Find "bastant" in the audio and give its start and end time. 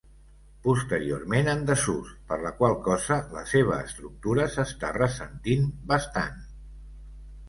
5.93-6.41